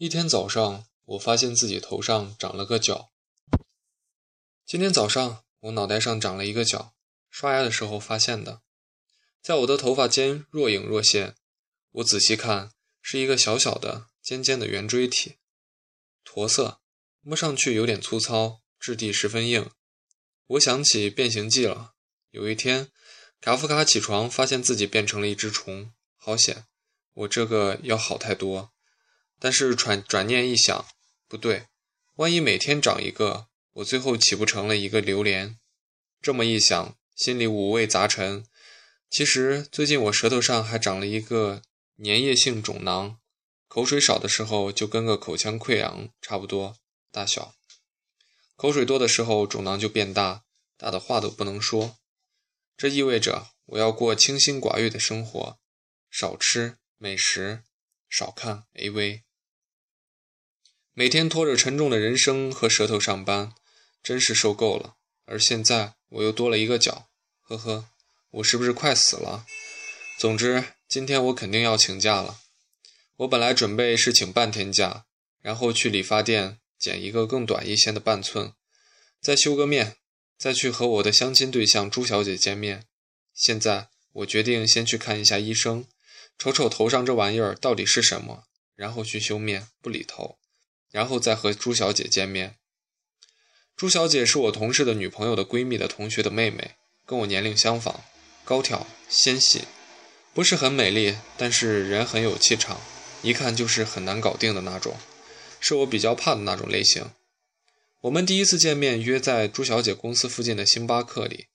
[0.00, 3.10] 一天早上，我发现自己头上长了个角。
[4.64, 6.94] 今天早上，我脑袋上长了一个角，
[7.28, 8.62] 刷牙的时候发现的，
[9.42, 11.34] 在我的头发间若隐若现。
[11.90, 12.70] 我仔细看，
[13.02, 15.38] 是一个小小的、尖尖的圆锥体，
[16.22, 16.80] 驼色，
[17.22, 19.68] 摸上去有点粗糙，质地十分硬。
[20.46, 21.94] 我想起《变形记》了。
[22.30, 22.92] 有一天，
[23.40, 26.66] 卡夫卡起床，发现自己变成了一只虫，好险！
[27.14, 28.70] 我这个要好太多。
[29.38, 30.86] 但是转转念一想，
[31.28, 31.66] 不对，
[32.16, 35.58] 万一每天长一个，我最后岂不成了一个榴莲？
[36.20, 38.44] 这么一想，心里五味杂陈。
[39.08, 41.62] 其实最近我舌头上还长了一个
[41.96, 43.18] 粘液性肿囊，
[43.68, 46.76] 口水少的时候就跟个口腔溃疡差不多
[47.12, 47.54] 大小，
[48.56, 50.42] 口水多的时候肿囊就变大，
[50.76, 51.96] 大的话都不能说。
[52.76, 55.58] 这意味着我要过清心寡欲的生活，
[56.10, 57.62] 少吃美食，
[58.08, 59.22] 少看 AV。
[60.98, 63.52] 每天拖着沉重的人生和舌头上班，
[64.02, 64.96] 真是受够了。
[65.26, 67.06] 而现在我又多了一个角，
[67.42, 67.90] 呵呵，
[68.32, 69.46] 我是不是快死了？
[70.18, 72.40] 总之，今天我肯定要请假了。
[73.18, 75.04] 我本来准备是请半天假，
[75.40, 78.52] 然后去理发店剪一个更短一些的半寸，
[79.20, 79.98] 再修个面，
[80.36, 82.86] 再去和我的相亲对象朱小姐见面。
[83.32, 85.86] 现在我决定先去看一下医生，
[86.36, 88.42] 瞅瞅头上这玩意儿到底是什么，
[88.74, 90.37] 然后去修面不理头。
[90.90, 92.56] 然后再和朱小姐见面。
[93.76, 96.72] 朱小姐是我同事的女朋友的闺蜜的同学的妹妹，
[97.06, 98.00] 跟我年龄相仿，
[98.44, 99.62] 高挑纤细，
[100.34, 102.80] 不是很美丽，但是人很有气场，
[103.22, 104.96] 一看就是很难搞定的那种，
[105.60, 107.12] 是我比较怕的那种类型。
[108.02, 111.46] 我们第一次见面约在朱小姐公司附近的星巴克里，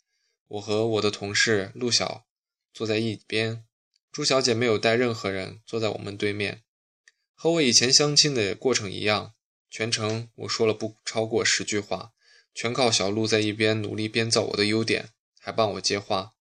[0.48, 2.26] 我和我的同事陆晓
[2.74, 3.66] 坐在一边，
[4.12, 6.64] 朱小姐没有带任何人，坐在我们对面。
[7.44, 9.34] 和我以前相亲的过程一样，
[9.70, 12.14] 全程我说了不超过十句话，
[12.56, 15.10] 全靠小鹿在一边努力编造我的优点，
[15.42, 16.36] 还帮我接话。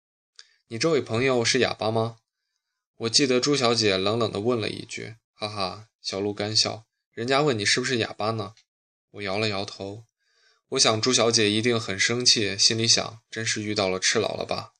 [0.67, 2.17] 你这位朋友是哑巴吗？
[2.97, 5.15] 我记得朱小姐冷冷地问了一句。
[5.33, 6.85] 哈哈，小鹿干笑。
[7.11, 8.53] 人家问你是不是哑巴呢？
[9.13, 10.03] 我摇了摇头。
[10.69, 14.73] 我想朱小姐一定很生气，心里想：真是遇到了赤佬了吧？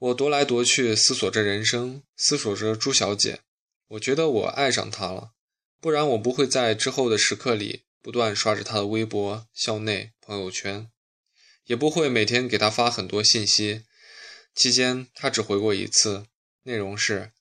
[0.00, 3.42] 我踱来踱去，思索着人生，思索着朱小姐。
[3.88, 5.32] 我觉得我爱上他了，
[5.80, 10.90] 不然我不会在之后的时刻里不断刷着他的微博、校内朋友圈，
[11.64, 13.84] 也不会每天给他发很多信息。
[14.54, 16.26] 期间他只回过一次，
[16.62, 17.32] 内容是：“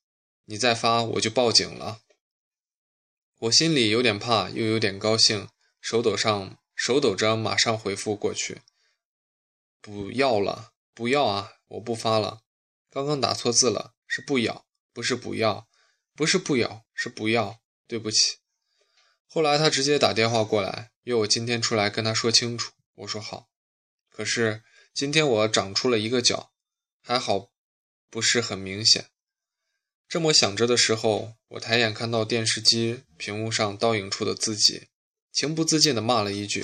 [0.45, 2.01] 你再发我就报警了。”
[3.39, 5.47] 我心里有点怕，又有点高兴，
[5.81, 8.62] 手抖上手抖着，马上回复过去
[9.81, 12.41] ：“不要了，不要啊，我不发了。
[12.91, 15.67] 刚刚打错字了，是不咬，不是不要。”
[16.15, 17.59] 不是不咬，是不要。
[17.87, 18.37] 对不起。
[19.27, 22.71] 后来他直接打电话过来，约我今天出来跟他说清楚。
[22.95, 23.47] 我说好。
[24.09, 26.51] 可是今天我长出了一个角，
[27.03, 27.51] 还好
[28.09, 29.11] 不是很明显。
[30.07, 34.87] 这么想着的时候，我抬眼看到电视机屏幕上倒影处的自己，
[35.31, 36.63] 情不自禁地骂了一句。